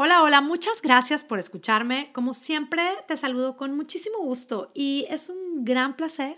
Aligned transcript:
Hola, 0.00 0.22
hola, 0.22 0.40
muchas 0.40 0.80
gracias 0.80 1.24
por 1.24 1.40
escucharme. 1.40 2.12
Como 2.12 2.32
siempre, 2.32 2.88
te 3.08 3.16
saludo 3.16 3.56
con 3.56 3.74
muchísimo 3.74 4.18
gusto 4.18 4.70
y 4.72 5.06
es 5.10 5.28
un 5.28 5.64
gran 5.64 5.96
placer 5.96 6.36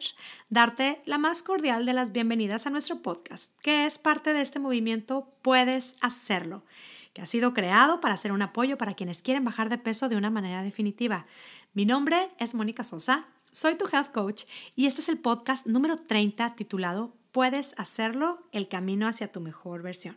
darte 0.48 1.02
la 1.04 1.18
más 1.18 1.42
cordial 1.42 1.84
de 1.84 1.92
las 1.92 2.10
bienvenidas 2.10 2.66
a 2.66 2.70
nuestro 2.70 3.02
podcast, 3.02 3.52
que 3.60 3.84
es 3.84 3.98
parte 3.98 4.32
de 4.32 4.40
este 4.40 4.60
movimiento 4.60 5.28
Puedes 5.42 5.94
Hacerlo, 6.00 6.64
que 7.12 7.20
ha 7.20 7.26
sido 7.26 7.52
creado 7.52 8.00
para 8.00 8.16
ser 8.16 8.32
un 8.32 8.40
apoyo 8.40 8.78
para 8.78 8.94
quienes 8.94 9.20
quieren 9.20 9.44
bajar 9.44 9.68
de 9.68 9.76
peso 9.76 10.08
de 10.08 10.16
una 10.16 10.30
manera 10.30 10.62
definitiva. 10.62 11.26
Mi 11.74 11.84
nombre 11.84 12.30
es 12.38 12.54
Mónica 12.54 12.82
Sosa, 12.82 13.26
soy 13.50 13.74
tu 13.74 13.84
health 13.92 14.10
coach 14.10 14.44
y 14.74 14.86
este 14.86 15.02
es 15.02 15.10
el 15.10 15.18
podcast 15.18 15.66
número 15.66 15.98
30 15.98 16.56
titulado 16.56 17.12
Puedes 17.30 17.74
Hacerlo, 17.76 18.42
el 18.52 18.68
camino 18.68 19.06
hacia 19.06 19.30
tu 19.30 19.42
mejor 19.42 19.82
versión. 19.82 20.16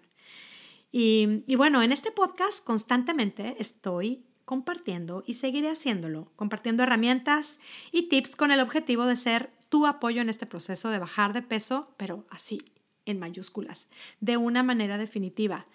Y, 0.96 1.56
bueno, 1.56 1.82
en 1.82 1.92
este 1.92 2.12
podcast 2.12 2.64
constantemente 2.64 3.56
estoy 3.58 4.24
compartiendo 4.46 5.24
y 5.26 5.34
seguiré 5.34 5.72
haciéndolo, 5.72 6.32
compartiendo 6.36 6.84
herramientas 6.84 7.58
y 7.92 8.10
tips 8.10 8.36
con 8.36 8.52
el 8.52 8.60
objetivo 8.60 9.08
de 9.08 9.16
ser 9.16 9.50
tu 9.70 9.88
apoyo 9.88 10.22
en 10.22 10.30
este 10.30 10.46
proceso 10.46 10.92
de 10.92 11.00
bajar 11.00 11.34
de 11.34 11.42
peso, 11.42 11.90
pero 11.98 12.28
así, 12.30 12.62
en 13.06 13.18
mayúsculas, 13.18 13.88
de 14.20 14.38
una 14.38 14.62
manera 14.62 15.00
definitiva. 15.00 15.66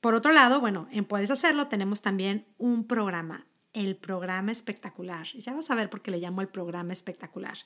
Por 0.00 0.14
otro 0.14 0.32
lado, 0.32 0.58
bueno, 0.58 0.88
en 0.90 1.04
Puedes 1.04 1.30
Hacerlo 1.30 1.66
tenemos 1.66 2.00
también 2.00 2.46
un 2.56 2.86
programa, 2.86 3.44
el 3.74 3.94
programa 3.94 4.52
espectacular. 4.52 5.26
Ya 5.26 5.52
vas 5.52 5.70
a 5.70 5.74
ver 5.74 5.90
por 5.90 6.00
qué 6.00 6.12
le 6.12 6.18
llamo 6.18 6.40
el 6.40 6.48
programa 6.48 6.94
espectacular. 6.94 7.58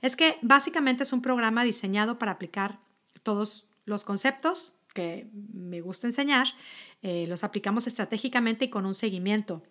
Es 0.00 0.14
que 0.14 0.38
básicamente 0.42 1.02
es 1.02 1.12
un 1.12 1.22
programa 1.22 1.64
diseñado 1.64 2.20
para 2.20 2.30
aplicar 2.30 2.78
todos 3.24 3.66
los 3.84 4.04
conceptos 4.04 4.76
que 4.94 5.28
me 5.32 5.80
gusta 5.80 6.06
enseñar, 6.06 6.48
eh, 7.02 7.26
los 7.28 7.44
aplicamos 7.44 7.86
estratégicamente 7.86 8.66
y 8.66 8.70
con 8.70 8.86
un 8.86 8.94
seguimiento. 8.94 9.62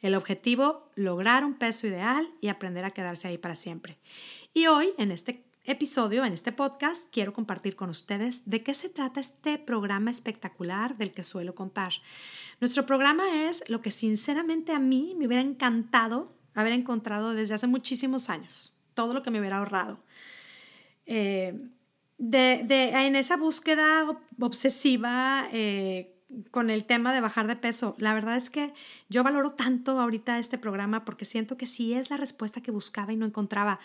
El 0.00 0.14
objetivo, 0.14 0.90
lograr 0.96 1.44
un 1.44 1.54
peso 1.54 1.86
ideal 1.86 2.28
y 2.40 2.48
aprender 2.48 2.84
a 2.84 2.90
quedarse 2.90 3.28
ahí 3.28 3.38
para 3.38 3.54
siempre. 3.54 3.98
Y 4.52 4.66
hoy, 4.66 4.94
en 4.98 5.12
este 5.12 5.44
episodio, 5.64 6.24
en 6.24 6.32
este 6.32 6.50
podcast, 6.50 7.08
quiero 7.12 7.32
compartir 7.32 7.76
con 7.76 7.88
ustedes 7.88 8.48
de 8.50 8.62
qué 8.62 8.74
se 8.74 8.88
trata 8.88 9.20
este 9.20 9.58
programa 9.58 10.10
espectacular 10.10 10.96
del 10.96 11.12
que 11.12 11.22
suelo 11.22 11.54
contar. 11.54 11.92
Nuestro 12.60 12.84
programa 12.84 13.48
es 13.48 13.62
lo 13.68 13.80
que 13.80 13.92
sinceramente 13.92 14.72
a 14.72 14.80
mí 14.80 15.14
me 15.16 15.26
hubiera 15.26 15.42
encantado 15.42 16.32
haber 16.54 16.72
encontrado 16.72 17.34
desde 17.34 17.54
hace 17.54 17.68
muchísimos 17.68 18.28
años, 18.28 18.76
todo 18.94 19.12
lo 19.12 19.22
que 19.22 19.30
me 19.30 19.38
hubiera 19.38 19.58
ahorrado. 19.58 20.00
Eh, 21.06 21.54
de, 22.18 22.62
de, 22.64 22.90
en 23.06 23.16
esa 23.16 23.36
búsqueda 23.36 24.06
obsesiva 24.40 25.48
eh, 25.52 26.14
con 26.50 26.70
el 26.70 26.84
tema 26.84 27.12
de 27.12 27.20
bajar 27.20 27.46
de 27.46 27.56
peso, 27.56 27.94
la 27.98 28.14
verdad 28.14 28.36
es 28.36 28.48
que 28.48 28.72
yo 29.08 29.22
valoro 29.22 29.50
tanto 29.50 30.00
ahorita 30.00 30.38
este 30.38 30.58
programa 30.58 31.04
porque 31.04 31.24
siento 31.24 31.56
que 31.56 31.66
sí 31.66 31.94
es 31.94 32.10
la 32.10 32.16
respuesta 32.16 32.62
que 32.62 32.70
buscaba 32.70 33.12
y 33.12 33.16
no 33.16 33.26
encontraba. 33.26 33.80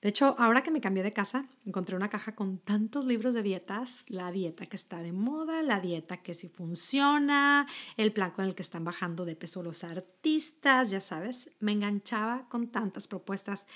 De 0.00 0.08
hecho, 0.08 0.34
ahora 0.38 0.62
que 0.62 0.70
me 0.70 0.80
cambié 0.80 1.02
de 1.02 1.12
casa, 1.12 1.44
encontré 1.66 1.94
una 1.94 2.08
caja 2.08 2.34
con 2.34 2.56
tantos 2.56 3.04
libros 3.04 3.34
de 3.34 3.42
dietas, 3.42 4.06
la 4.08 4.32
dieta 4.32 4.64
que 4.64 4.76
está 4.76 5.02
de 5.02 5.12
moda, 5.12 5.62
la 5.62 5.78
dieta 5.78 6.16
que 6.16 6.32
sí 6.32 6.48
funciona, 6.48 7.66
el 7.98 8.10
plan 8.10 8.30
con 8.30 8.46
el 8.46 8.54
que 8.54 8.62
están 8.62 8.82
bajando 8.82 9.26
de 9.26 9.36
peso 9.36 9.62
los 9.62 9.84
artistas, 9.84 10.90
ya 10.90 11.02
sabes, 11.02 11.50
me 11.60 11.72
enganchaba 11.72 12.48
con 12.48 12.68
tantas 12.68 13.08
propuestas. 13.08 13.66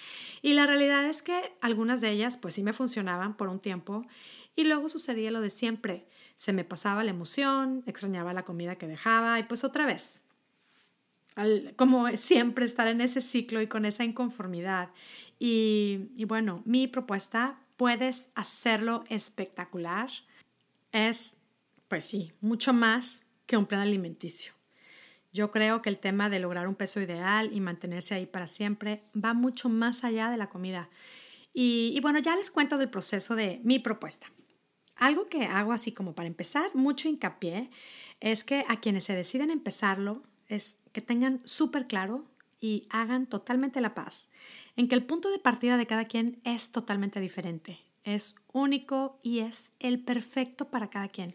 Y 0.40 0.54
la 0.54 0.66
realidad 0.66 1.04
es 1.04 1.22
que 1.22 1.52
algunas 1.60 2.00
de 2.00 2.12
ellas 2.12 2.38
pues 2.38 2.54
sí 2.54 2.62
me 2.62 2.72
funcionaban 2.72 3.36
por 3.36 3.48
un 3.48 3.60
tiempo 3.60 4.06
y 4.56 4.64
luego 4.64 4.88
sucedía 4.88 5.30
lo 5.30 5.42
de 5.42 5.50
siempre. 5.50 6.06
Se 6.36 6.54
me 6.54 6.64
pasaba 6.64 7.04
la 7.04 7.10
emoción, 7.10 7.82
extrañaba 7.84 8.32
la 8.32 8.44
comida 8.44 8.76
que 8.76 8.86
dejaba 8.86 9.38
y 9.38 9.42
pues 9.42 9.62
otra 9.62 9.84
vez, 9.84 10.22
como 11.76 12.08
siempre 12.16 12.64
estar 12.64 12.86
en 12.86 13.00
ese 13.00 13.20
ciclo 13.20 13.60
y 13.60 13.66
con 13.66 13.84
esa 13.84 14.04
inconformidad. 14.04 14.90
Y, 15.46 16.24
bueno, 16.24 16.62
mi 16.64 16.88
propuesta, 16.88 17.60
puedes 17.76 18.30
hacerlo 18.34 19.04
espectacular, 19.10 20.08
es, 20.90 21.36
pues 21.86 22.06
sí, 22.06 22.32
mucho 22.40 22.72
más 22.72 23.26
que 23.44 23.58
un 23.58 23.66
plan 23.66 23.82
alimenticio. 23.82 24.54
Yo 25.34 25.50
creo 25.50 25.82
que 25.82 25.90
el 25.90 25.98
tema 25.98 26.30
de 26.30 26.38
lograr 26.38 26.66
un 26.66 26.76
peso 26.76 26.98
ideal 26.98 27.50
y 27.52 27.60
mantenerse 27.60 28.14
ahí 28.14 28.24
para 28.24 28.46
siempre 28.46 29.02
va 29.14 29.34
mucho 29.34 29.68
más 29.68 30.02
allá 30.02 30.30
de 30.30 30.38
la 30.38 30.48
comida. 30.48 30.88
Y, 31.52 31.92
y, 31.94 32.00
bueno, 32.00 32.20
ya 32.20 32.34
les 32.36 32.50
cuento 32.50 32.78
del 32.78 32.88
proceso 32.88 33.36
de 33.36 33.60
mi 33.64 33.78
propuesta. 33.78 34.28
Algo 34.96 35.28
que 35.28 35.44
hago 35.44 35.74
así 35.74 35.92
como 35.92 36.14
para 36.14 36.26
empezar, 36.26 36.74
mucho 36.74 37.06
hincapié, 37.06 37.68
es 38.20 38.44
que 38.44 38.64
a 38.66 38.80
quienes 38.80 39.04
se 39.04 39.14
deciden 39.14 39.50
empezarlo, 39.50 40.22
es 40.48 40.78
que 40.92 41.02
tengan 41.02 41.46
súper 41.46 41.86
claro 41.86 42.24
y 42.64 42.86
hagan 42.88 43.26
totalmente 43.26 43.82
la 43.82 43.92
paz 43.92 44.30
en 44.74 44.88
que 44.88 44.94
el 44.94 45.04
punto 45.04 45.30
de 45.30 45.38
partida 45.38 45.76
de 45.76 45.86
cada 45.86 46.06
quien 46.06 46.40
es 46.44 46.72
totalmente 46.72 47.20
diferente, 47.20 47.78
es 48.04 48.36
único 48.54 49.18
y 49.22 49.40
es 49.40 49.70
el 49.80 50.00
perfecto 50.00 50.70
para 50.70 50.88
cada 50.88 51.08
quien. 51.08 51.34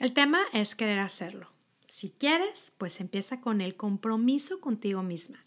El 0.00 0.12
tema 0.12 0.40
es 0.52 0.74
querer 0.74 0.98
hacerlo. 0.98 1.48
Si 1.88 2.10
quieres, 2.10 2.72
pues 2.76 3.00
empieza 3.00 3.40
con 3.40 3.60
el 3.60 3.76
compromiso 3.76 4.60
contigo 4.60 5.04
misma. 5.04 5.38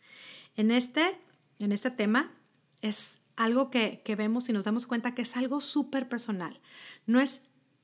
En 0.55 0.71
este, 0.71 1.19
en 1.59 1.73
este 1.73 1.91
tema 1.91 2.31
es 2.81 3.19
algo 3.35 3.69
que, 3.71 4.01
que 4.05 4.15
vemos 4.15 4.47
y 4.47 4.53
nos 4.53 4.63
damos 4.63 4.87
cuenta 4.87 5.13
que 5.13 5.23
es 5.23 5.35
algo 5.35 5.59
súper 5.59 6.07
personal. 6.07 6.61
No 7.05 7.19
es 7.19 7.41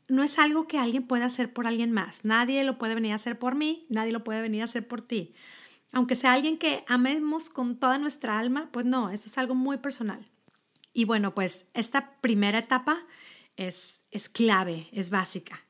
no 0.07 0.23
es 0.23 0.39
algo 0.39 0.67
que 0.67 0.77
alguien 0.77 1.07
pueda 1.07 1.25
hacer 1.25 1.53
por 1.53 1.67
alguien 1.67 1.91
más. 1.91 2.25
Nadie 2.25 2.65
lo 2.65 2.77
puede 2.77 2.95
venir 2.95 3.13
a 3.13 3.15
hacer 3.15 3.39
por 3.39 3.55
mí, 3.55 3.85
nadie 3.87 4.11
lo 4.11 4.25
puede 4.25 4.41
venir 4.41 4.61
a 4.61 4.65
hacer 4.65 4.85
por 4.85 5.01
ti. 5.01 5.33
Aunque 5.91 6.15
sea 6.15 6.33
alguien 6.33 6.57
que 6.57 6.83
amemos 6.87 7.49
con 7.49 7.77
toda 7.77 7.97
nuestra 7.97 8.39
alma, 8.39 8.69
pues 8.71 8.85
no, 8.85 9.09
esto 9.09 9.27
es 9.27 9.37
algo 9.37 9.55
muy 9.55 9.77
personal. 9.77 10.29
Y 10.93 11.05
bueno, 11.05 11.33
pues 11.33 11.65
esta 11.73 12.15
primera 12.21 12.59
etapa 12.59 13.05
es, 13.57 14.01
es 14.11 14.29
clave, 14.29 14.87
es 14.91 15.09
básica. 15.09 15.61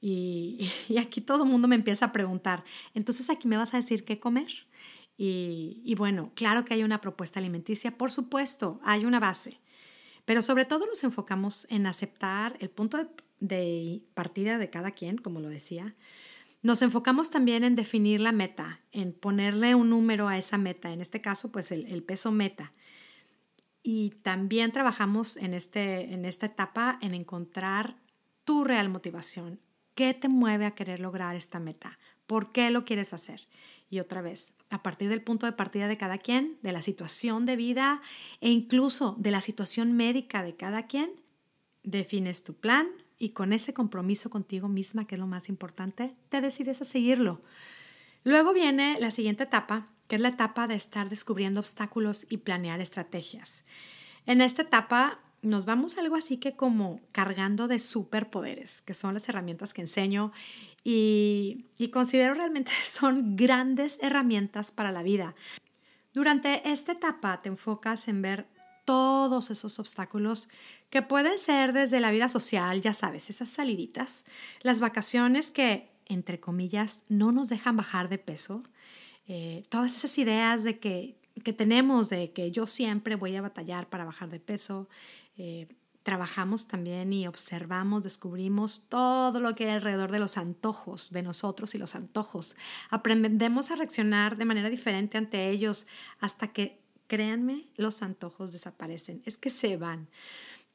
Y, 0.00 0.70
aquí 1.00 1.20
todo 1.20 1.44
el 1.44 1.50
mundo 1.50 1.68
me 1.68 1.76
empieza 1.76 2.06
a 2.06 2.12
preguntar, 2.12 2.64
entonces 2.94 3.30
aquí 3.30 3.48
me 3.48 3.56
vas 3.56 3.74
a 3.74 3.78
decir 3.78 4.04
qué 4.04 4.18
comer. 4.18 4.66
Y, 5.20 5.96
bueno, 5.96 6.30
claro 6.36 6.64
que 6.64 6.74
hay 6.74 6.84
una 6.84 7.00
propuesta 7.00 7.40
alimenticia, 7.40 7.98
por 7.98 8.12
supuesto, 8.12 8.78
hay 8.84 9.04
una 9.04 9.18
base. 9.18 9.58
Pero 10.24 10.42
sobre 10.42 10.64
todo 10.64 10.86
nos 10.86 11.02
enfocamos 11.02 11.66
en 11.70 11.88
aceptar 11.88 12.56
el 12.60 12.70
punto 12.70 13.10
de 13.40 14.04
partida 14.14 14.58
de 14.58 14.70
cada 14.70 14.92
quien, 14.92 15.18
como 15.18 15.40
lo 15.40 15.48
decía, 15.48 15.96
nos 16.62 16.82
enfocamos 16.82 17.30
también 17.30 17.64
en 17.64 17.76
definir 17.76 18.20
la 18.20 18.32
meta, 18.32 18.80
en 18.90 19.12
ponerle 19.12 19.74
un 19.74 19.90
número 19.90 20.28
a 20.28 20.38
esa 20.38 20.58
meta, 20.58 20.92
en 20.92 21.00
este 21.00 21.20
caso, 21.20 21.52
pues 21.52 21.70
el, 21.70 22.02
peso 22.02 22.32
meta. 22.32 22.72
Y 23.82 24.10
también 24.22 24.72
trabajamos 24.72 25.36
en, 25.36 25.54
este, 25.54 26.12
en 26.12 26.24
esta 26.24 26.46
etapa 26.46 26.98
en 27.00 27.14
encontrar 27.14 27.96
tu 28.44 28.64
real 28.64 28.88
motivación. 28.88 29.60
¿Qué 29.94 30.14
te 30.14 30.28
mueve 30.28 30.66
a 30.66 30.74
querer 30.74 31.00
lograr 31.00 31.36
esta 31.36 31.60
meta? 31.60 31.98
¿Por 32.26 32.52
qué 32.52 32.70
lo 32.70 32.84
quieres 32.84 33.14
hacer? 33.14 33.48
Y 33.88 34.00
otra 34.00 34.20
vez, 34.20 34.52
a 34.70 34.82
partir 34.82 35.08
del 35.08 35.22
punto 35.22 35.46
de 35.46 35.52
partida 35.52 35.88
de 35.88 35.96
cada 35.96 36.18
quien, 36.18 36.58
de 36.62 36.72
la 36.72 36.82
situación 36.82 37.46
de 37.46 37.56
vida 37.56 38.02
e 38.40 38.50
incluso 38.50 39.16
de 39.18 39.30
la 39.30 39.40
situación 39.40 39.92
médica 39.92 40.42
de 40.42 40.56
cada 40.56 40.86
quien, 40.86 41.10
defines 41.84 42.44
tu 42.44 42.54
plan, 42.54 42.88
y 43.18 43.30
con 43.30 43.52
ese 43.52 43.74
compromiso 43.74 44.30
contigo 44.30 44.68
misma, 44.68 45.06
que 45.06 45.16
es 45.16 45.18
lo 45.20 45.26
más 45.26 45.48
importante, 45.48 46.14
te 46.28 46.40
decides 46.40 46.80
a 46.80 46.84
seguirlo. 46.84 47.40
Luego 48.24 48.52
viene 48.52 48.98
la 49.00 49.10
siguiente 49.10 49.44
etapa, 49.44 49.86
que 50.06 50.16
es 50.16 50.22
la 50.22 50.28
etapa 50.28 50.66
de 50.66 50.74
estar 50.74 51.08
descubriendo 51.08 51.60
obstáculos 51.60 52.26
y 52.28 52.38
planear 52.38 52.80
estrategias. 52.80 53.64
En 54.26 54.40
esta 54.40 54.62
etapa 54.62 55.20
nos 55.42 55.64
vamos 55.64 55.98
algo 55.98 56.16
así 56.16 56.38
que 56.38 56.56
como 56.56 57.00
cargando 57.12 57.68
de 57.68 57.78
superpoderes, 57.78 58.82
que 58.82 58.94
son 58.94 59.14
las 59.14 59.28
herramientas 59.28 59.72
que 59.72 59.82
enseño 59.82 60.32
y, 60.84 61.66
y 61.78 61.88
considero 61.88 62.34
realmente 62.34 62.72
son 62.84 63.36
grandes 63.36 63.98
herramientas 64.00 64.70
para 64.70 64.92
la 64.92 65.02
vida. 65.02 65.34
Durante 66.12 66.68
esta 66.68 66.92
etapa 66.92 67.42
te 67.42 67.48
enfocas 67.48 68.08
en 68.08 68.22
ver 68.22 68.46
todos 68.88 69.50
esos 69.50 69.78
obstáculos 69.78 70.48
que 70.88 71.02
pueden 71.02 71.36
ser 71.36 71.74
desde 71.74 72.00
la 72.00 72.10
vida 72.10 72.26
social, 72.26 72.80
ya 72.80 72.94
sabes, 72.94 73.28
esas 73.28 73.50
saliditas, 73.50 74.24
las 74.62 74.80
vacaciones 74.80 75.50
que, 75.50 75.90
entre 76.06 76.40
comillas, 76.40 77.04
no 77.10 77.30
nos 77.30 77.50
dejan 77.50 77.76
bajar 77.76 78.08
de 78.08 78.16
peso, 78.16 78.62
eh, 79.26 79.62
todas 79.68 79.94
esas 79.94 80.16
ideas 80.16 80.64
de 80.64 80.78
que, 80.78 81.18
que, 81.44 81.52
tenemos 81.52 82.08
de 82.08 82.32
que 82.32 82.50
yo 82.50 82.66
siempre 82.66 83.14
voy 83.14 83.36
a 83.36 83.42
batallar 83.42 83.90
para 83.90 84.06
bajar 84.06 84.30
de 84.30 84.40
peso. 84.40 84.88
Eh, 85.36 85.68
trabajamos 86.02 86.66
también 86.66 87.12
y 87.12 87.26
observamos, 87.26 88.02
descubrimos 88.02 88.86
todo 88.88 89.38
lo 89.38 89.54
que 89.54 89.66
hay 89.66 89.72
alrededor 89.72 90.10
de 90.10 90.18
los 90.18 90.38
antojos 90.38 91.10
de 91.10 91.22
nosotros 91.22 91.74
y 91.74 91.78
los 91.78 91.94
antojos. 91.94 92.56
Aprendemos 92.88 93.70
a 93.70 93.76
reaccionar 93.76 94.38
de 94.38 94.46
manera 94.46 94.70
diferente 94.70 95.18
ante 95.18 95.50
ellos 95.50 95.86
hasta 96.20 96.54
que 96.54 96.87
Créanme, 97.08 97.66
los 97.76 98.02
antojos 98.02 98.52
desaparecen, 98.52 99.22
es 99.26 99.36
que 99.36 99.50
se 99.50 99.76
van. 99.76 100.08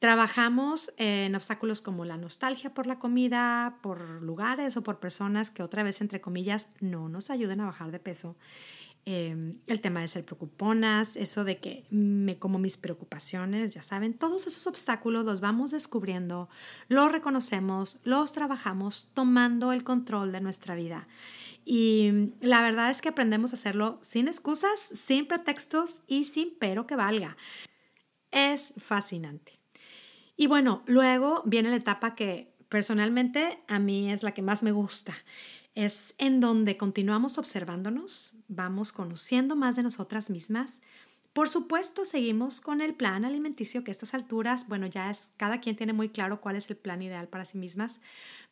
Trabajamos 0.00 0.92
en 0.98 1.34
obstáculos 1.34 1.80
como 1.80 2.04
la 2.04 2.18
nostalgia 2.18 2.74
por 2.74 2.86
la 2.86 2.98
comida, 2.98 3.78
por 3.82 4.22
lugares 4.22 4.76
o 4.76 4.82
por 4.82 4.98
personas 4.98 5.50
que 5.50 5.62
otra 5.62 5.82
vez, 5.82 6.02
entre 6.02 6.20
comillas, 6.20 6.68
no 6.80 7.08
nos 7.08 7.30
ayuden 7.30 7.62
a 7.62 7.66
bajar 7.66 7.90
de 7.90 8.00
peso. 8.00 8.36
Em, 9.06 9.58
el 9.66 9.80
tema 9.80 10.00
de 10.00 10.08
ser 10.08 10.24
preocuponas, 10.24 11.16
eso 11.16 11.44
de 11.44 11.58
que 11.58 11.84
me 11.90 12.38
como 12.38 12.58
mis 12.58 12.78
preocupaciones, 12.78 13.74
ya 13.74 13.82
saben, 13.82 14.14
todos 14.14 14.46
esos 14.46 14.66
obstáculos 14.66 15.26
los 15.26 15.40
vamos 15.40 15.72
descubriendo, 15.72 16.48
los 16.88 17.12
reconocemos, 17.12 17.98
los 18.02 18.32
trabajamos 18.32 19.10
tomando 19.12 19.72
el 19.72 19.84
control 19.84 20.32
de 20.32 20.40
nuestra 20.40 20.74
vida. 20.74 21.06
Y 21.64 22.32
la 22.40 22.62
verdad 22.62 22.90
es 22.90 23.00
que 23.00 23.08
aprendemos 23.08 23.52
a 23.52 23.56
hacerlo 23.56 23.98
sin 24.02 24.28
excusas, 24.28 24.78
sin 24.80 25.26
pretextos 25.26 26.00
y 26.06 26.24
sin 26.24 26.54
pero 26.58 26.86
que 26.86 26.96
valga. 26.96 27.36
Es 28.30 28.74
fascinante. 28.76 29.58
Y 30.36 30.46
bueno, 30.46 30.82
luego 30.86 31.42
viene 31.46 31.70
la 31.70 31.76
etapa 31.76 32.14
que 32.14 32.52
personalmente 32.68 33.62
a 33.68 33.78
mí 33.78 34.12
es 34.12 34.22
la 34.22 34.32
que 34.32 34.42
más 34.42 34.62
me 34.62 34.72
gusta. 34.72 35.14
Es 35.74 36.14
en 36.18 36.40
donde 36.40 36.76
continuamos 36.76 37.38
observándonos, 37.38 38.34
vamos 38.48 38.92
conociendo 38.92 39.56
más 39.56 39.76
de 39.76 39.82
nosotras 39.82 40.30
mismas. 40.30 40.80
Por 41.34 41.48
supuesto, 41.48 42.04
seguimos 42.04 42.60
con 42.60 42.80
el 42.80 42.94
plan 42.94 43.24
alimenticio 43.24 43.82
que 43.82 43.90
a 43.90 43.92
estas 43.92 44.14
alturas, 44.14 44.68
bueno, 44.68 44.86
ya 44.86 45.10
es, 45.10 45.30
cada 45.36 45.60
quien 45.60 45.74
tiene 45.74 45.92
muy 45.92 46.08
claro 46.08 46.40
cuál 46.40 46.54
es 46.54 46.70
el 46.70 46.76
plan 46.76 47.02
ideal 47.02 47.26
para 47.26 47.44
sí 47.44 47.58
mismas. 47.58 48.00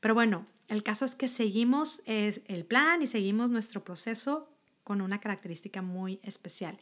Pero 0.00 0.14
bueno, 0.14 0.46
el 0.66 0.82
caso 0.82 1.04
es 1.04 1.14
que 1.14 1.28
seguimos 1.28 2.02
el 2.06 2.64
plan 2.64 3.00
y 3.00 3.06
seguimos 3.06 3.50
nuestro 3.50 3.84
proceso 3.84 4.48
con 4.82 5.00
una 5.00 5.20
característica 5.20 5.80
muy 5.80 6.18
especial. 6.24 6.76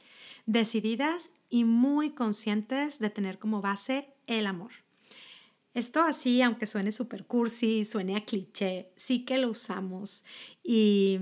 Decididas 0.47 1.31
y 1.51 1.65
muy 1.65 2.13
conscientes 2.13 2.99
de 2.99 3.11
tener 3.11 3.39
como 3.39 3.61
base 3.61 4.09
el 4.27 4.47
amor. 4.47 4.71
Esto 5.75 6.03
así, 6.03 6.41
aunque 6.41 6.67
suene 6.67 6.93
super 6.93 7.27
cursi, 7.27 7.85
suene 7.85 8.17
a 8.17 8.25
cliché, 8.25 8.91
sí 8.97 9.27
que 9.27 9.37
lo 9.37 9.51
usamos. 9.51 10.25
Y, 10.65 11.19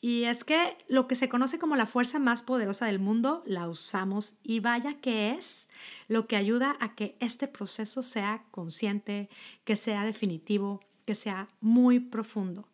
y 0.00 0.24
es 0.24 0.44
que 0.44 0.78
lo 0.88 1.06
que 1.06 1.14
se 1.14 1.28
conoce 1.28 1.58
como 1.58 1.76
la 1.76 1.84
fuerza 1.84 2.18
más 2.18 2.40
poderosa 2.40 2.86
del 2.86 2.98
mundo, 2.98 3.42
la 3.46 3.68
usamos 3.68 4.34
y 4.42 4.60
vaya 4.60 4.94
que 5.00 5.32
es 5.32 5.68
lo 6.08 6.26
que 6.26 6.36
ayuda 6.36 6.76
a 6.80 6.94
que 6.94 7.16
este 7.20 7.48
proceso 7.48 8.02
sea 8.02 8.44
consciente, 8.50 9.28
que 9.64 9.76
sea 9.76 10.04
definitivo, 10.04 10.80
que 11.04 11.14
sea 11.14 11.48
muy 11.60 12.00
profundo. 12.00 12.66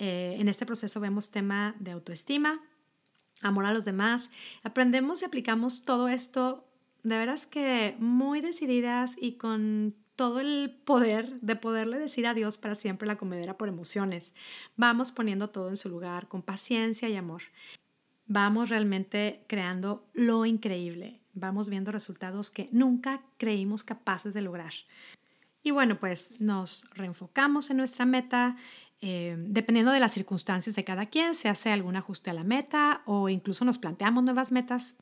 Eh, 0.00 0.36
en 0.38 0.48
este 0.48 0.66
proceso 0.66 0.98
vemos 0.98 1.30
tema 1.30 1.76
de 1.78 1.92
autoestima, 1.92 2.60
amor 3.40 3.66
a 3.66 3.72
los 3.72 3.84
demás. 3.84 4.30
Aprendemos 4.64 5.22
y 5.22 5.26
aplicamos 5.26 5.84
todo 5.84 6.08
esto 6.08 6.66
de 7.04 7.18
veras 7.18 7.46
que 7.46 7.94
muy 8.00 8.40
decididas 8.40 9.14
y 9.20 9.34
con 9.34 9.94
todo 10.16 10.40
el 10.40 10.76
poder 10.84 11.40
de 11.40 11.56
poderle 11.56 11.98
decir 11.98 12.26
adiós 12.26 12.56
para 12.56 12.74
siempre 12.74 13.06
la 13.06 13.16
comedera 13.16 13.58
por 13.58 13.68
emociones. 13.68 14.32
Vamos 14.76 15.10
poniendo 15.10 15.50
todo 15.50 15.68
en 15.68 15.76
su 15.76 15.88
lugar 15.88 16.28
con 16.28 16.42
paciencia 16.42 17.08
y 17.08 17.16
amor. 17.16 17.42
Vamos 18.26 18.70
realmente 18.70 19.44
creando 19.48 20.06
lo 20.12 20.46
increíble. 20.46 21.20
Vamos 21.34 21.68
viendo 21.68 21.92
resultados 21.92 22.50
que 22.50 22.68
nunca 22.70 23.22
creímos 23.38 23.84
capaces 23.84 24.34
de 24.34 24.42
lograr. 24.42 24.72
Y 25.62 25.72
bueno, 25.72 25.98
pues 25.98 26.30
nos 26.38 26.88
reenfocamos 26.94 27.70
en 27.70 27.78
nuestra 27.78 28.06
meta. 28.06 28.56
Eh, 29.00 29.36
dependiendo 29.38 29.92
de 29.92 30.00
las 30.00 30.12
circunstancias 30.12 30.76
de 30.76 30.84
cada 30.84 31.06
quien, 31.06 31.34
se 31.34 31.48
hace 31.48 31.72
algún 31.72 31.96
ajuste 31.96 32.30
a 32.30 32.34
la 32.34 32.44
meta 32.44 33.02
o 33.04 33.28
incluso 33.28 33.64
nos 33.64 33.78
planteamos 33.78 34.24
nuevas 34.24 34.52
metas 34.52 34.94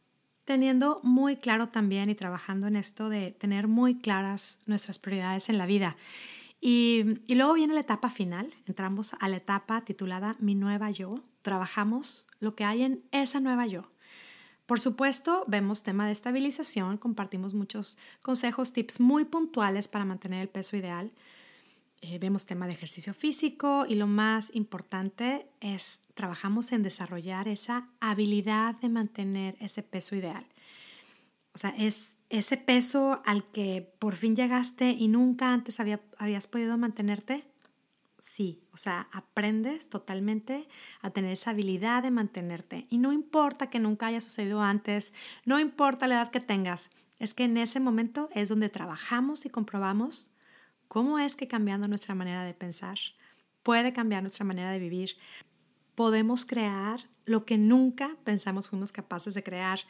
teniendo 0.45 1.01
muy 1.03 1.37
claro 1.37 1.69
también 1.69 2.11
y 2.11 2.15
trabajando 2.15 2.67
en 2.67 2.77
esto 2.77 3.09
de 3.09 3.33
tener 3.33 3.69
muy 3.69 3.99
claras 3.99 4.59
nuestras 4.67 4.99
prioridades 4.99 5.49
en 5.49 5.59
la 5.59 5.67
vida. 5.67 5.97
Y, 6.61 7.21
y, 7.27 7.35
luego 7.35 7.55
viene 7.55 7.75
la 7.75 7.81
etapa 7.81 8.09
final, 8.09 8.53
entramos 8.67 9.15
a 9.19 9.29
la 9.29 9.37
etapa 9.37 9.85
titulada 9.85 10.37
Mi 10.39 10.55
nueva 10.55 10.91
yo, 10.91 11.17
trabajamos 11.43 12.27
lo 12.39 12.55
que 12.55 12.65
hay 12.65 12.83
en 12.83 13.03
esa 13.11 13.41
nueva 13.41 13.67
yo. 13.67 13.91
Por 14.67 14.81
supuesto, 14.81 15.45
vemos 15.49 15.83
tema 15.83 16.07
de 16.07 16.13
estabilización, 16.13 16.97
compartimos 16.99 17.53
muchos 17.53 17.99
consejos, 18.23 18.73
tips 18.73 19.01
muy 19.01 19.25
puntuales 19.25 19.89
para 19.89 20.05
mantener 20.05 20.41
el 20.41 20.49
peso 20.49 20.77
ideal, 20.77 21.13
eh, 22.05 22.19
vemos 22.19 22.47
tema 22.47 22.67
de 22.67 22.73
ejercicio 22.73 23.15
físico 23.15 23.87
y 23.89 23.95
lo 23.95 24.09
más 24.09 24.51
importante 24.55 25.47
es 25.61 26.03
trabajamos 26.15 26.73
en 26.73 26.83
desarrollar 26.83 27.47
esa 27.47 27.89
habilidad 28.01 28.75
de 28.75 28.89
mantener 28.89 29.57
ese 29.61 29.85
peso 29.85 30.17
ideal. 30.17 30.45
O 31.55 31.59
sea, 31.59 31.71
es 31.79 32.17
ese 32.29 32.57
peso 32.57 33.23
al 33.25 33.45
que 33.45 33.95
por 34.01 34.17
fin 34.17 34.35
llegaste 34.35 34.91
y 34.91 35.07
nunca 35.07 35.53
antes 35.53 35.79
había, 35.79 36.01
habías 36.19 36.49
podido 36.49 36.77
mantenerte. 36.77 37.45
Sí, 38.19 38.65
o 38.73 38.77
sea, 38.77 39.09
aprendes 39.13 39.89
totalmente 39.89 40.67
a 41.03 41.11
tener 41.11 41.31
esa 41.31 41.51
habilidad 41.51 42.03
de 42.03 42.11
mantenerte. 42.11 42.87
Y 42.91 42.99
no 42.99 43.13
importa 43.13 43.71
que 43.71 43.79
nunca 43.79 44.07
haya 44.07 44.21
sucedido 44.21 44.61
antes, 44.61 45.13
no 45.45 45.61
importa 45.61 46.09
la 46.09 46.17
edad 46.17 46.33
que 46.33 46.41
tengas, 46.41 46.91
es 47.21 47.33
que 47.33 47.45
en 47.45 47.59
ese 47.59 47.79
momento 47.79 48.29
es 48.35 48.49
donde 48.49 48.69
trabajamos 48.71 49.47
y 49.47 49.51
comprobamos 49.51 50.33
cómo 50.93 51.19
es 51.19 51.35
que 51.35 51.49
cambiando 51.49 51.89
nuestra 51.89 52.15
manera 52.15 52.45
de 52.45 52.53
pensar 52.53 52.99
puede 53.63 53.95
cambiar 53.95 54.23
nuestra 54.23 54.45
manera 54.45 54.71
de 54.73 54.79
vivir. 54.79 55.17
Podemos 55.95 56.45
crear 56.45 57.09
lo 57.25 57.47
que 57.47 57.57
nunca 57.57 58.15
pensamos 58.25 58.69
fuimos 58.69 58.93
capaces 58.93 59.33
de 59.33 59.43
crear, 59.43 59.81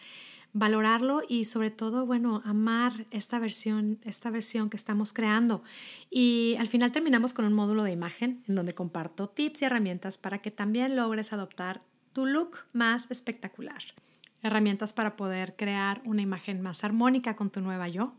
valorarlo 0.52 1.22
y 1.28 1.46
sobre 1.46 1.72
todo, 1.72 2.06
bueno, 2.06 2.40
amar 2.44 3.06
esta 3.10 3.40
versión, 3.40 3.98
esta 4.04 4.30
versión 4.30 4.70
que 4.70 4.76
estamos 4.76 5.12
creando. 5.12 5.64
Y 6.08 6.54
al 6.60 6.68
final 6.68 6.92
terminamos 6.92 7.32
con 7.32 7.46
un 7.46 7.52
módulo 7.52 7.82
de 7.82 7.90
imagen 7.90 8.44
en 8.46 8.54
donde 8.54 8.76
comparto 8.76 9.28
tips 9.28 9.62
y 9.62 9.64
herramientas 9.64 10.16
para 10.16 10.38
que 10.38 10.52
también 10.52 10.94
logres 10.94 11.32
adoptar 11.32 11.82
tu 12.12 12.26
look 12.26 12.58
más 12.72 13.10
espectacular. 13.10 13.82
Herramientas 14.40 14.92
para 14.92 15.16
poder 15.16 15.56
crear 15.56 16.00
una 16.04 16.22
imagen 16.22 16.60
más 16.62 16.84
armónica 16.84 17.34
con 17.34 17.50
tu 17.50 17.60
nueva 17.60 17.88
yo 17.88 18.14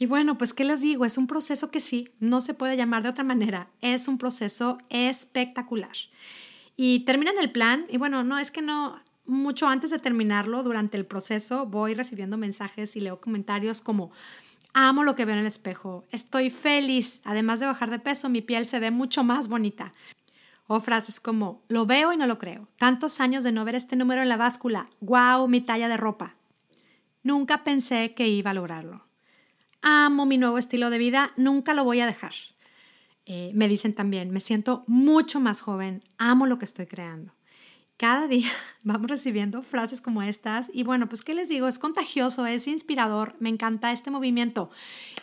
y 0.00 0.06
bueno, 0.06 0.38
pues 0.38 0.54
¿qué 0.54 0.62
les 0.62 0.80
digo? 0.80 1.04
Es 1.04 1.18
un 1.18 1.26
proceso 1.26 1.72
que 1.72 1.80
sí, 1.80 2.08
no 2.20 2.40
se 2.40 2.54
puede 2.54 2.76
llamar 2.76 3.02
de 3.02 3.08
otra 3.08 3.24
manera, 3.24 3.68
es 3.80 4.06
un 4.06 4.16
proceso 4.16 4.78
espectacular. 4.90 5.96
Y 6.76 7.00
terminan 7.00 7.34
el 7.40 7.50
plan 7.50 7.84
y 7.88 7.98
bueno, 7.98 8.22
no 8.22 8.38
es 8.38 8.52
que 8.52 8.62
no, 8.62 9.02
mucho 9.26 9.66
antes 9.66 9.90
de 9.90 9.98
terminarlo, 9.98 10.62
durante 10.62 10.96
el 10.96 11.04
proceso, 11.04 11.66
voy 11.66 11.94
recibiendo 11.94 12.36
mensajes 12.36 12.94
y 12.94 13.00
leo 13.00 13.20
comentarios 13.20 13.82
como, 13.82 14.12
amo 14.72 15.02
lo 15.02 15.16
que 15.16 15.24
veo 15.24 15.34
en 15.34 15.40
el 15.40 15.46
espejo, 15.46 16.06
estoy 16.12 16.50
feliz, 16.50 17.20
además 17.24 17.58
de 17.58 17.66
bajar 17.66 17.90
de 17.90 17.98
peso, 17.98 18.28
mi 18.28 18.40
piel 18.40 18.66
se 18.66 18.78
ve 18.78 18.92
mucho 18.92 19.24
más 19.24 19.48
bonita. 19.48 19.92
O 20.68 20.78
frases 20.78 21.18
como, 21.18 21.64
lo 21.66 21.86
veo 21.86 22.12
y 22.12 22.16
no 22.16 22.26
lo 22.28 22.38
creo, 22.38 22.68
tantos 22.76 23.18
años 23.18 23.42
de 23.42 23.50
no 23.50 23.64
ver 23.64 23.74
este 23.74 23.96
número 23.96 24.22
en 24.22 24.28
la 24.28 24.36
báscula, 24.36 24.88
wow, 25.00 25.48
mi 25.48 25.60
talla 25.60 25.88
de 25.88 25.96
ropa. 25.96 26.36
Nunca 27.24 27.64
pensé 27.64 28.14
que 28.14 28.28
iba 28.28 28.52
a 28.52 28.54
lograrlo 28.54 29.07
amo 29.82 30.26
mi 30.26 30.38
nuevo 30.38 30.58
estilo 30.58 30.90
de 30.90 30.98
vida, 30.98 31.32
nunca 31.36 31.74
lo 31.74 31.84
voy 31.84 32.00
a 32.00 32.06
dejar. 32.06 32.32
Eh, 33.26 33.50
me 33.54 33.68
dicen 33.68 33.94
también, 33.94 34.30
me 34.30 34.40
siento 34.40 34.84
mucho 34.86 35.40
más 35.40 35.60
joven, 35.60 36.02
amo 36.16 36.46
lo 36.46 36.58
que 36.58 36.64
estoy 36.64 36.86
creando. 36.86 37.34
Cada 37.96 38.26
día 38.28 38.50
vamos 38.84 39.10
recibiendo 39.10 39.62
frases 39.62 40.00
como 40.00 40.22
estas 40.22 40.70
y 40.72 40.82
bueno, 40.82 41.08
pues 41.08 41.22
qué 41.22 41.34
les 41.34 41.48
digo, 41.48 41.68
es 41.68 41.78
contagioso, 41.78 42.46
es 42.46 42.66
inspirador, 42.66 43.34
me 43.38 43.50
encanta 43.50 43.92
este 43.92 44.10
movimiento. 44.10 44.70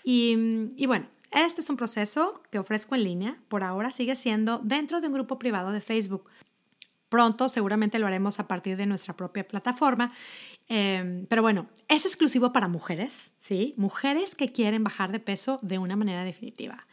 Y, 0.04 0.36
y 0.76 0.86
bueno, 0.86 1.08
este 1.32 1.62
es 1.62 1.70
un 1.70 1.78
proceso 1.78 2.42
que 2.52 2.60
ofrezco 2.60 2.96
en 2.96 3.04
línea, 3.04 3.38
por 3.50 3.64
ahora 3.64 3.92
sigue 3.92 4.16
siendo 4.16 4.60
dentro 4.60 5.02
de 5.02 5.08
un 5.08 5.14
grupo 5.14 5.40
privado 5.40 5.72
de 5.72 5.82
Facebook. 5.82 6.30
Pronto 7.10 7.50
seguramente 7.50 8.00
lo 8.00 8.08
haremos 8.08 8.40
a 8.40 8.48
partir 8.48 8.78
de 8.78 8.86
nuestra 8.86 9.16
propia 9.16 9.48
plataforma. 9.48 10.12
Em, 10.68 11.26
pero 11.28 11.42
bueno, 11.42 11.68
es 11.88 12.06
exclusivo 12.06 12.52
para 12.52 12.68
mujeres, 12.68 13.34
¿sí? 13.38 13.74
Mujeres 13.78 14.36
que 14.36 14.50
quieren 14.50 14.84
bajar 14.84 15.12
de 15.12 15.20
peso 15.20 15.60
de 15.62 15.78
una 15.78 15.96
manera 15.96 16.24
definitiva. 16.24 16.88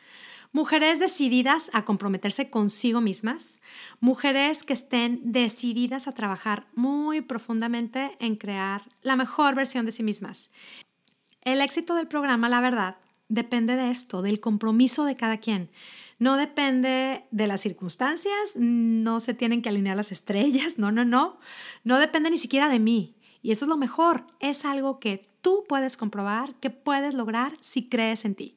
Mujeres 0.55 0.99
decididas 0.99 1.71
a 1.73 1.87
comprometerse 1.87 2.51
consigo 2.51 3.01
mismas. 3.01 3.59
Mujeres 4.01 4.65
que 4.65 4.75
estén 4.75 5.33
decididas 5.33 6.07
a 6.07 6.13
trabajar 6.13 6.67
muy 6.75 7.23
profundamente 7.23 8.15
en 8.21 8.37
crear 8.37 8.83
la 9.01 9.17
mejor 9.17 9.55
versión 9.55 9.87
de 9.87 9.93
sí 9.93 10.03
mismas. 10.03 10.51
El 11.41 11.63
éxito 11.63 11.95
del 11.95 12.07
programa, 12.07 12.51
la 12.51 12.61
verdad, 12.61 12.97
depende 13.29 13.77
de 13.77 13.91
esto, 13.91 14.21
del 14.21 14.41
compromiso 14.41 15.07
de 15.07 15.17
cada 15.17 15.39
quien. 15.39 15.71
No 16.23 16.37
depende 16.37 17.25
de 17.33 17.49
las 17.49 17.63
circunstancias, 17.63 18.55
no 18.55 19.19
se 19.19 19.35
tienen 19.35 19.61
que 19.61 19.71
alinear 19.71 19.97
las 19.97 20.13
estrellas, 20.13 20.79
no, 20.79 20.93
no, 20.93 21.05
no. 21.05 21.41
No 21.83 21.99
depende 21.99 22.31
ni 22.31 22.39
siquiera 22.39 22.69
de 22.69 22.79
mí. 22.79 23.17
Y 23.43 23.51
eso 23.51 23.65
es 23.65 23.69
lo 23.69 23.77
mejor, 23.77 24.25
es 24.39 24.65
algo 24.65 25.01
que 25.01 25.29
tú 25.41 25.65
puedes 25.69 25.97
comprobar, 25.97 26.55
que 26.61 26.71
puedes 26.71 27.17
lograr 27.17 27.55
si 27.61 27.89
crees 27.89 28.25
en 28.25 28.37
ti. 28.37 28.55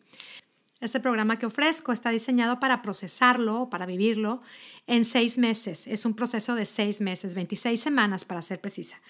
Este 0.79 1.00
programa 1.00 1.39
que 1.39 1.48
ofrezco 1.48 1.91
está 1.91 2.12
diseñado 2.12 2.60
para 2.60 2.84
procesarlo, 2.84 3.67
para 3.72 3.88
vivirlo 3.88 4.43
en 4.86 5.03
seis 5.03 5.39
meses. 5.39 5.88
Es 5.88 6.05
un 6.05 6.13
proceso 6.13 6.53
de 6.53 6.65
seis 6.65 7.01
meses, 7.01 7.34
26 7.34 7.81
semanas 7.81 8.25
para 8.25 8.43
ser 8.43 8.62
precisa. 8.62 9.01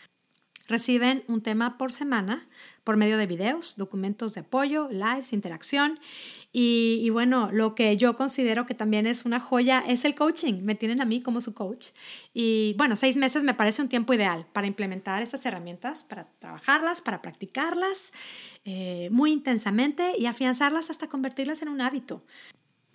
Reciben 0.67 1.24
un 1.27 1.41
tema 1.41 1.77
por 1.77 1.91
semana 1.91 2.48
por 2.86 2.98
medio 2.98 3.17
de 3.17 3.25
videos, 3.25 3.75
documentos 3.77 4.36
de 4.36 4.41
apoyo, 4.41 4.88
lives, 4.91 5.34
interacción. 5.34 6.00
Y, 6.57 7.10
bueno, 7.10 7.50
lo 7.51 7.75
que 7.75 7.98
yo 7.98 8.15
considero 8.15 8.65
que 8.65 8.75
también 8.75 9.07
es 9.07 9.25
una 9.25 9.41
joya 9.41 9.84
es 9.86 10.05
el 10.05 10.15
coaching. 10.15 10.62
Me 10.62 10.75
tienen 10.75 11.01
a 11.01 11.05
mí 11.05 11.22
como 11.22 11.41
su 11.41 11.53
coach. 11.53 11.88
Y 12.34 12.75
bueno, 12.77 12.95
seis 12.95 13.17
meses 13.17 13.43
me 13.43 13.53
parece 13.53 13.81
un 13.81 13.89
tiempo 13.89 14.13
ideal 14.13 14.45
para 14.53 14.65
implementar 14.67 15.22
esas 15.22 15.45
herramientas, 15.45 16.03
para 16.03 16.29
trabajarlas, 16.39 17.01
para 17.01 17.22
practicarlas 17.22 18.13
eh, 18.63 19.10
muy 19.12 19.34
intensamente 19.34 20.13
y 20.17 20.27
afianzarlas 20.27 20.89
hasta 20.89 21.07
convertirlas 21.07 21.62
en 21.62 21.69
un 21.69 21.81
hábito. 21.81 22.24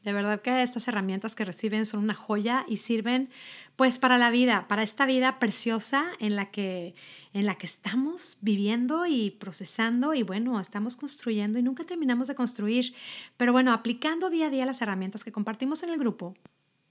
De 0.04 0.14
verdad 0.14 0.40
que 0.40 0.62
estas 0.62 0.88
herramientas 0.88 1.34
que 1.34 1.44
reciben 1.44 1.84
son 1.84 2.02
una 2.02 2.14
joya 2.14 2.64
y 2.66 2.78
sirven 2.78 3.28
pues 3.76 3.98
para 3.98 4.16
la 4.16 4.30
vida, 4.30 4.66
para 4.66 4.82
esta 4.82 5.04
vida 5.04 5.38
preciosa 5.38 6.06
en 6.20 6.36
la 6.36 6.50
que 6.50 6.94
en 7.32 7.46
la 7.46 7.56
que 7.56 7.66
estamos 7.66 8.38
viviendo 8.40 9.06
y 9.06 9.30
procesando 9.30 10.14
y 10.14 10.22
bueno, 10.22 10.58
estamos 10.58 10.96
construyendo 10.96 11.58
y 11.58 11.62
nunca 11.62 11.84
terminamos 11.84 12.28
de 12.28 12.34
construir, 12.34 12.94
pero 13.36 13.52
bueno, 13.52 13.72
aplicando 13.72 14.30
día 14.30 14.46
a 14.46 14.50
día 14.50 14.66
las 14.66 14.82
herramientas 14.82 15.22
que 15.22 15.30
compartimos 15.30 15.82
en 15.82 15.90
el 15.90 15.98
grupo, 15.98 16.34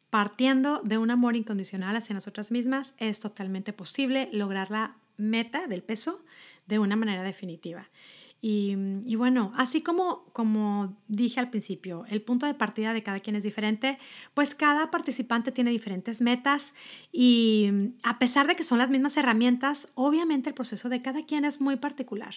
partiendo 0.09 0.81
de 0.83 0.97
un 0.97 1.11
amor 1.11 1.35
incondicional 1.35 1.95
hacia 1.95 2.13
nosotras 2.13 2.51
mismas, 2.51 2.93
es 2.97 3.19
totalmente 3.19 3.73
posible 3.73 4.29
lograr 4.31 4.71
la 4.71 4.95
meta 5.17 5.67
del 5.67 5.83
peso 5.83 6.23
de 6.67 6.79
una 6.79 6.95
manera 6.95 7.23
definitiva. 7.23 7.89
Y, 8.41 9.15
bueno, 9.15 9.51
así 9.57 9.81
como, 9.81 10.23
como 10.31 10.97
dije 11.09 11.41
al 11.41 11.49
principio, 11.49 12.05
el 12.07 12.21
punto 12.21 12.45
de 12.45 12.53
partida 12.53 12.93
de 12.93 13.03
cada 13.03 13.19
quien 13.19 13.35
es 13.35 13.43
diferente, 13.43 13.97
pues 14.33 14.55
cada 14.55 14.91
participante 14.91 15.51
tiene 15.51 15.71
diferentes 15.71 16.21
metas 16.21 16.73
y 17.11 17.69
a 18.03 18.17
pesar 18.17 18.47
de 18.47 18.55
que 18.55 18.63
son 18.63 18.77
las 18.77 18.89
mismas 18.89 19.17
herramientas, 19.17 19.89
obviamente 19.95 20.49
el 20.49 20.55
proceso 20.55 20.87
de 20.87 21.01
cada 21.01 21.23
quien 21.23 21.43
es 21.43 21.59
muy 21.59 21.75
particular. 21.75 22.35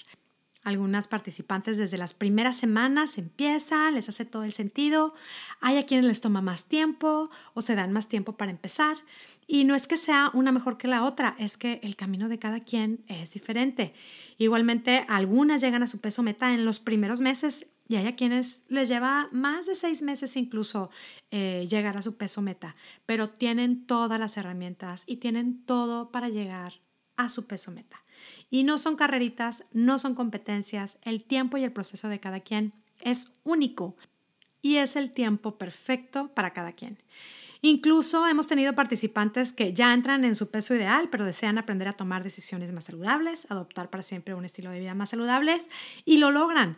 Algunas 0.64 1.08
participantes 1.08 1.76
desde 1.76 1.98
las 1.98 2.14
primeras 2.14 2.56
semanas 2.56 3.18
empiezan, 3.18 3.94
les 3.94 4.08
hace 4.08 4.24
todo 4.24 4.44
el 4.44 4.52
sentido. 4.52 5.12
Hay 5.60 5.76
a 5.76 5.86
quienes 5.86 6.06
les 6.06 6.20
toma 6.20 6.40
más 6.40 6.66
tiempo 6.66 7.30
o 7.54 7.62
se 7.62 7.74
dan 7.74 7.92
más 7.92 8.08
tiempo 8.08 8.36
para 8.36 8.52
empezar. 8.52 8.96
Y 9.48 9.64
no 9.64 9.74
es 9.74 9.88
que 9.88 9.96
sea 9.96 10.30
una 10.34 10.52
mejor 10.52 10.78
que 10.78 10.86
la 10.86 11.02
otra, 11.02 11.34
es 11.38 11.56
que 11.56 11.80
el 11.82 11.96
camino 11.96 12.28
de 12.28 12.38
cada 12.38 12.60
quien 12.60 13.04
es 13.08 13.32
diferente. 13.32 13.92
Igualmente, 14.38 15.04
algunas 15.08 15.60
llegan 15.60 15.82
a 15.82 15.88
su 15.88 16.00
peso 16.00 16.22
meta 16.22 16.54
en 16.54 16.64
los 16.64 16.78
primeros 16.78 17.20
meses 17.20 17.66
y 17.88 17.96
hay 17.96 18.06
a 18.06 18.16
quienes 18.16 18.64
les 18.68 18.88
lleva 18.88 19.28
más 19.32 19.66
de 19.66 19.74
seis 19.74 20.00
meses 20.00 20.36
incluso 20.36 20.90
eh, 21.30 21.66
llegar 21.68 21.96
a 21.96 22.02
su 22.02 22.16
peso 22.16 22.40
meta, 22.40 22.76
pero 23.04 23.28
tienen 23.28 23.84
todas 23.84 24.18
las 24.20 24.36
herramientas 24.36 25.02
y 25.06 25.16
tienen 25.16 25.64
todo 25.66 26.10
para 26.12 26.28
llegar 26.28 26.74
a 27.16 27.28
su 27.28 27.46
peso 27.46 27.72
meta. 27.72 28.02
Y 28.50 28.64
no 28.64 28.78
son 28.78 28.96
carreritas, 28.96 29.64
no 29.72 29.98
son 29.98 30.14
competencias, 30.14 30.98
el 31.02 31.22
tiempo 31.22 31.56
y 31.56 31.64
el 31.64 31.72
proceso 31.72 32.08
de 32.08 32.20
cada 32.20 32.40
quien 32.40 32.72
es 33.00 33.28
único 33.44 33.96
y 34.62 34.76
es 34.76 34.96
el 34.96 35.10
tiempo 35.10 35.58
perfecto 35.58 36.28
para 36.28 36.52
cada 36.52 36.72
quien. 36.72 36.98
Incluso 37.64 38.26
hemos 38.26 38.48
tenido 38.48 38.74
participantes 38.74 39.52
que 39.52 39.72
ya 39.72 39.94
entran 39.94 40.24
en 40.24 40.34
su 40.34 40.50
peso 40.50 40.74
ideal, 40.74 41.08
pero 41.10 41.24
desean 41.24 41.58
aprender 41.58 41.86
a 41.86 41.92
tomar 41.92 42.24
decisiones 42.24 42.72
más 42.72 42.84
saludables, 42.84 43.46
adoptar 43.50 43.88
para 43.88 44.02
siempre 44.02 44.34
un 44.34 44.44
estilo 44.44 44.70
de 44.70 44.80
vida 44.80 44.94
más 44.94 45.10
saludable 45.10 45.58
y 46.04 46.16
lo 46.16 46.32
logran. 46.32 46.76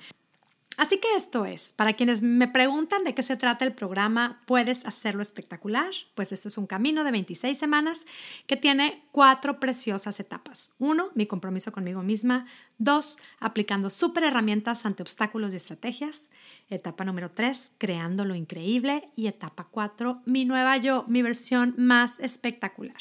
Así 0.77 0.99
que 0.99 1.15
esto 1.15 1.45
es, 1.45 1.73
para 1.73 1.93
quienes 1.93 2.21
me 2.23 2.49
preguntan 2.49 3.05
de 3.05 3.15
qué 3.15 3.23
se 3.23 3.37
trata 3.37 3.65
el 3.65 3.75
programa, 3.75 4.43
¿puedes 4.47 4.85
hacerlo 4.85 5.23
espectacular? 5.23 5.93
Pues 6.15 6.33
esto 6.33 6.49
es 6.49 6.59
un 6.59 6.67
camino 6.67 7.05
de 7.05 7.13
26 7.13 7.57
semanas 7.57 8.07
que 8.47 8.57
tiene 8.57 9.05
cuatro 9.13 9.61
preciosas 9.61 10.19
etapas. 10.19 10.73
Uno, 10.79 11.11
mi 11.15 11.27
compromiso 11.27 11.71
conmigo 11.71 12.03
misma. 12.03 12.47
Dos, 12.79 13.19
aplicando 13.39 13.89
super 13.89 14.25
herramientas 14.25 14.85
ante 14.85 15.03
obstáculos 15.03 15.53
y 15.53 15.57
estrategias. 15.57 16.31
Etapa 16.69 17.05
número 17.05 17.31
tres, 17.31 17.73
creando 17.79 18.25
lo 18.25 18.35
increíble. 18.35 19.11
Y 19.17 19.27
etapa 19.27 19.69
cuatro, 19.71 20.23
mi 20.25 20.45
nueva 20.45 20.77
yo, 20.77 21.05
mi 21.09 21.23
versión 21.23 21.75
más 21.77 22.19
espectacular. 22.21 22.97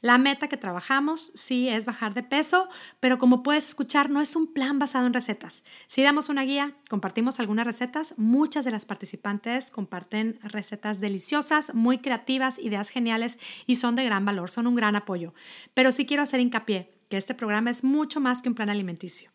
La 0.00 0.18
meta 0.18 0.48
que 0.48 0.56
trabajamos 0.56 1.32
sí 1.34 1.68
es 1.68 1.86
bajar 1.86 2.12
de 2.12 2.22
peso, 2.22 2.68
pero 3.00 3.16
como 3.16 3.42
puedes 3.42 3.66
escuchar, 3.68 4.10
no 4.10 4.20
es 4.20 4.36
un 4.36 4.52
plan 4.52 4.78
basado 4.78 5.06
en 5.06 5.14
recetas. 5.14 5.64
Si 5.86 6.02
damos 6.02 6.28
una 6.28 6.42
guía, 6.42 6.76
compartimos 6.90 7.40
algunas 7.40 7.66
recetas, 7.66 8.14
muchas 8.18 8.64
de 8.64 8.70
las 8.70 8.84
participantes 8.84 9.70
comparten 9.70 10.38
recetas 10.42 11.00
deliciosas, 11.00 11.74
muy 11.74 11.98
creativas, 11.98 12.58
ideas 12.58 12.90
geniales 12.90 13.38
y 13.66 13.76
son 13.76 13.96
de 13.96 14.04
gran 14.04 14.24
valor, 14.24 14.50
son 14.50 14.66
un 14.66 14.74
gran 14.74 14.96
apoyo. 14.96 15.32
Pero 15.72 15.90
sí 15.90 16.04
quiero 16.04 16.22
hacer 16.22 16.40
hincapié 16.40 16.90
que 17.08 17.16
este 17.16 17.34
programa 17.34 17.70
es 17.70 17.84
mucho 17.84 18.20
más 18.20 18.42
que 18.42 18.48
un 18.48 18.54
plan 18.54 18.70
alimenticio. 18.70 19.33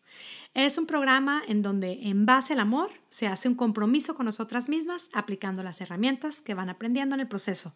Es 0.52 0.78
un 0.78 0.86
programa 0.86 1.42
en 1.46 1.62
donde 1.62 2.08
en 2.08 2.26
base 2.26 2.54
al 2.54 2.60
amor 2.60 2.90
se 3.08 3.28
hace 3.28 3.48
un 3.48 3.54
compromiso 3.54 4.16
con 4.16 4.26
nosotras 4.26 4.68
mismas 4.68 5.08
aplicando 5.12 5.62
las 5.62 5.80
herramientas 5.80 6.40
que 6.42 6.54
van 6.54 6.70
aprendiendo 6.70 7.14
en 7.14 7.20
el 7.20 7.28
proceso. 7.28 7.74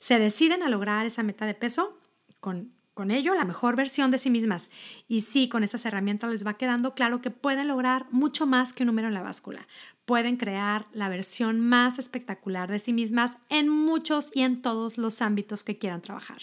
Se 0.00 0.18
deciden 0.18 0.62
a 0.62 0.68
lograr 0.68 1.06
esa 1.06 1.22
meta 1.22 1.46
de 1.46 1.54
peso 1.54 2.00
con, 2.40 2.74
ello 3.10 3.34
la 3.34 3.44
mejor 3.44 3.76
versión 3.76 4.10
de 4.10 4.18
sí 4.18 4.30
mismas. 4.30 4.70
Y 5.06 5.20
sí, 5.20 5.48
con 5.48 5.62
esas 5.62 5.84
herramientas 5.86 6.30
les 6.30 6.46
va 6.46 6.54
quedando 6.54 6.94
claro 6.94 7.20
que 7.20 7.30
pueden 7.30 7.68
lograr 7.68 8.06
mucho 8.10 8.46
más 8.46 8.72
que 8.72 8.82
un 8.82 8.88
número 8.88 9.06
en 9.06 9.14
la 9.14 9.22
báscula. 9.22 9.68
Pueden 10.04 10.36
crear 10.36 10.86
la 10.92 11.08
versión 11.08 11.60
más 11.60 11.98
espectacular 11.98 12.70
de 12.70 12.78
sí 12.78 12.92
mismas 12.92 13.36
en 13.50 13.68
muchos 13.68 14.30
y 14.34 14.42
en 14.42 14.62
todos 14.62 14.98
los 14.98 15.20
ámbitos 15.22 15.62
que 15.62 15.78
quieran 15.78 16.00
trabajar. 16.00 16.40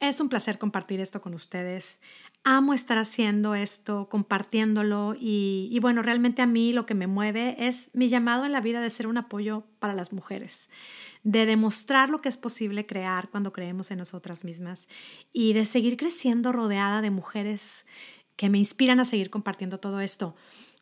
Es 0.00 0.18
un 0.18 0.30
placer 0.30 0.58
compartir 0.58 0.98
esto 1.00 1.20
con 1.20 1.34
ustedes. 1.34 1.98
Amo 2.42 2.72
estar 2.72 2.96
haciendo 2.96 3.54
esto, 3.54 4.08
compartiéndolo 4.08 5.14
y, 5.18 5.78
bueno, 5.82 6.02
realmente 6.02 6.40
a 6.40 6.46
mí 6.46 6.72
lo 6.72 6.86
que 6.86 6.94
me 6.94 7.06
mueve 7.06 7.54
es 7.58 7.90
mi 7.92 8.08
llamado 8.08 8.46
en 8.46 8.52
la 8.52 8.62
vida 8.62 8.80
de 8.80 8.88
ser 8.88 9.06
un 9.06 9.18
apoyo 9.18 9.64
para 9.78 9.94
las 9.94 10.12
mujeres 10.12 10.70
de 11.22 11.46
demostrar 11.46 12.08
lo 12.08 12.20
que 12.20 12.28
es 12.28 12.36
posible 12.36 12.86
crear 12.86 13.28
cuando 13.28 13.52
creemos 13.52 13.90
en 13.90 13.98
nosotras 13.98 14.44
mismas 14.44 14.88
y 15.32 15.52
de 15.52 15.66
seguir 15.66 15.96
creciendo 15.96 16.52
rodeada 16.52 17.02
de 17.02 17.10
mujeres 17.10 17.84
que 18.36 18.48
me 18.48 18.58
inspiran 18.58 19.00
a 19.00 19.04
seguir 19.04 19.28
compartiendo 19.28 19.78
todo 19.78 20.00
esto. 20.00 20.34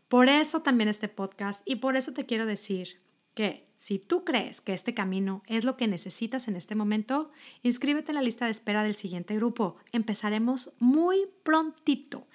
Por 0.08 0.28
eso 0.28 0.60
también 0.60 0.88
este 0.88 1.08
podcast 1.08 1.62
y 1.64 1.76
por 1.76 1.96
eso 1.96 2.12
te 2.12 2.24
quiero 2.24 2.46
decir 2.46 3.00
que 3.38 3.70
si 3.76 4.00
tú 4.00 4.24
crees 4.24 4.60
que 4.60 4.72
este 4.72 4.94
camino 4.94 5.44
es 5.46 5.62
lo 5.62 5.76
que 5.76 5.86
necesitas 5.86 6.48
en 6.48 6.56
este 6.56 6.74
momento, 6.74 7.30
inscríbete 7.62 8.10
en 8.10 8.16
la 8.16 8.22
lista 8.22 8.46
de 8.46 8.50
espera 8.50 8.82
del 8.82 8.94
siguiente 8.94 9.36
grupo. 9.36 9.76
Empezaremos 9.92 10.72
muy 10.80 11.28
prontito. 11.44 12.26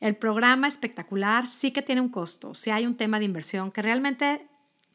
El 0.00 0.16
programa 0.16 0.68
espectacular 0.68 1.46
sí 1.46 1.70
que 1.70 1.80
tiene 1.80 2.02
un 2.02 2.10
costo. 2.10 2.52
Si 2.52 2.68
hay 2.68 2.84
un 2.84 2.98
tema 2.98 3.18
de 3.18 3.24
inversión 3.24 3.72
que 3.72 3.80
realmente 3.80 4.50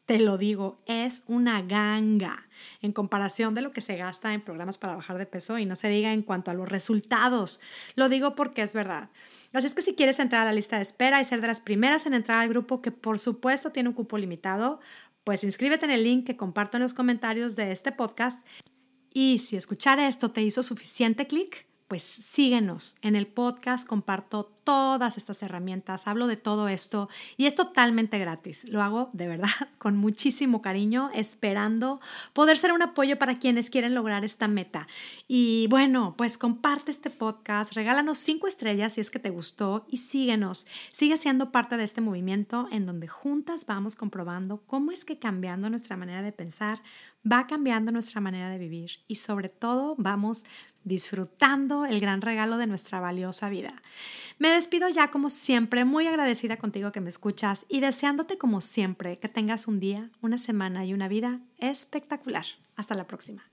te 0.06 0.20
lo 0.20 0.38
digo, 0.38 0.80
es 0.86 1.24
una 1.26 1.62
ganga 1.62 2.46
en 2.80 2.92
comparación 2.92 3.54
de 3.54 3.62
lo 3.62 3.72
que 3.72 3.80
se 3.80 3.96
gasta 3.96 4.32
en 4.32 4.40
programas 4.40 4.78
para 4.78 4.94
bajar 4.94 5.18
de 5.18 5.26
peso 5.26 5.58
y 5.58 5.66
no 5.66 5.74
se 5.74 5.88
diga 5.88 6.12
en 6.12 6.22
cuanto 6.22 6.52
a 6.52 6.54
los 6.54 6.68
resultados. 6.68 7.60
Lo 7.96 8.08
digo 8.08 8.36
porque 8.36 8.62
es 8.62 8.72
verdad. 8.72 9.10
Así 9.52 9.66
es 9.66 9.74
que 9.74 9.82
si 9.82 9.94
quieres 9.94 10.20
entrar 10.20 10.42
a 10.42 10.44
la 10.44 10.52
lista 10.52 10.76
de 10.76 10.82
espera 10.82 11.20
y 11.20 11.24
ser 11.24 11.40
de 11.40 11.48
las 11.48 11.60
primeras 11.60 12.06
en 12.06 12.14
entrar 12.14 12.38
al 12.38 12.48
grupo, 12.48 12.80
que 12.80 12.92
por 12.92 13.18
supuesto 13.18 13.72
tiene 13.72 13.88
un 13.88 13.94
cupo 13.96 14.16
limitado, 14.16 14.80
pues 15.26 15.42
inscríbete 15.42 15.84
en 15.84 15.90
el 15.90 16.04
link 16.04 16.24
que 16.24 16.36
comparto 16.36 16.76
en 16.76 16.84
los 16.84 16.94
comentarios 16.94 17.56
de 17.56 17.72
este 17.72 17.90
podcast. 17.90 18.46
Y 19.12 19.40
si 19.40 19.56
escuchar 19.56 19.98
esto 19.98 20.30
te 20.30 20.40
hizo 20.40 20.62
suficiente 20.62 21.26
clic, 21.26 21.65
pues 21.88 22.02
síguenos. 22.02 22.96
En 23.02 23.14
el 23.14 23.26
podcast 23.26 23.86
comparto 23.86 24.52
todas 24.64 25.16
estas 25.16 25.42
herramientas, 25.42 26.08
hablo 26.08 26.26
de 26.26 26.36
todo 26.36 26.68
esto 26.68 27.08
y 27.36 27.46
es 27.46 27.54
totalmente 27.54 28.18
gratis. 28.18 28.68
Lo 28.68 28.82
hago 28.82 29.10
de 29.12 29.28
verdad 29.28 29.48
con 29.78 29.96
muchísimo 29.96 30.62
cariño, 30.62 31.10
esperando 31.14 32.00
poder 32.32 32.58
ser 32.58 32.72
un 32.72 32.82
apoyo 32.82 33.18
para 33.18 33.38
quienes 33.38 33.70
quieren 33.70 33.94
lograr 33.94 34.24
esta 34.24 34.48
meta. 34.48 34.88
Y 35.28 35.68
bueno, 35.68 36.14
pues 36.18 36.38
comparte 36.38 36.90
este 36.90 37.10
podcast, 37.10 37.74
regálanos 37.74 38.18
cinco 38.18 38.48
estrellas 38.48 38.94
si 38.94 39.00
es 39.00 39.10
que 39.10 39.18
te 39.18 39.30
gustó 39.30 39.86
y 39.88 39.98
síguenos. 39.98 40.66
Sigue 40.90 41.16
siendo 41.16 41.52
parte 41.52 41.76
de 41.76 41.84
este 41.84 42.00
movimiento 42.00 42.68
en 42.72 42.86
donde 42.86 43.06
juntas 43.06 43.66
vamos 43.66 43.94
comprobando 43.94 44.62
cómo 44.66 44.90
es 44.90 45.04
que 45.04 45.18
cambiando 45.18 45.70
nuestra 45.70 45.96
manera 45.96 46.22
de 46.22 46.32
pensar 46.32 46.82
va 47.30 47.46
cambiando 47.46 47.92
nuestra 47.92 48.20
manera 48.20 48.50
de 48.50 48.58
vivir 48.58 48.92
y 49.08 49.16
sobre 49.16 49.48
todo 49.48 49.94
vamos 49.98 50.44
disfrutando 50.86 51.84
el 51.84 52.00
gran 52.00 52.22
regalo 52.22 52.56
de 52.56 52.66
nuestra 52.66 53.00
valiosa 53.00 53.50
vida. 53.50 53.82
Me 54.38 54.48
despido 54.48 54.88
ya 54.88 55.10
como 55.10 55.28
siempre, 55.28 55.84
muy 55.84 56.06
agradecida 56.06 56.56
contigo 56.56 56.92
que 56.92 57.00
me 57.00 57.08
escuchas 57.08 57.66
y 57.68 57.80
deseándote 57.80 58.38
como 58.38 58.60
siempre 58.60 59.18
que 59.18 59.28
tengas 59.28 59.66
un 59.66 59.80
día, 59.80 60.10
una 60.22 60.38
semana 60.38 60.86
y 60.86 60.94
una 60.94 61.08
vida 61.08 61.40
espectacular. 61.58 62.46
Hasta 62.76 62.94
la 62.94 63.06
próxima. 63.06 63.44